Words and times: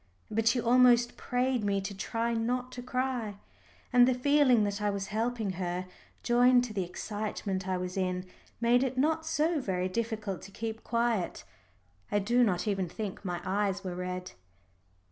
But 0.31 0.47
she 0.47 0.59
almost 0.59 1.15
prayed 1.15 1.63
me 1.63 1.79
to 1.81 1.95
try 1.95 2.33
not 2.33 2.71
to 2.71 2.81
cry, 2.81 3.35
and 3.93 4.07
the 4.07 4.15
feeling 4.15 4.63
that 4.63 4.81
I 4.81 4.89
was 4.89 5.09
helping 5.13 5.51
her, 5.61 5.85
joined 6.23 6.63
to 6.63 6.73
the 6.73 6.83
excitement 6.83 7.67
I 7.67 7.77
was 7.77 7.95
in, 7.95 8.25
made 8.59 8.81
it 8.83 8.97
not 8.97 9.27
so 9.27 9.59
very 9.61 9.87
difficult 9.87 10.41
to 10.41 10.51
keep 10.51 10.83
quiet. 10.83 11.43
I 12.11 12.17
do 12.17 12.43
not 12.43 12.67
even 12.67 12.89
think 12.89 13.23
my 13.23 13.41
eyes 13.45 13.83
were 13.83 13.93
red. 13.93 14.31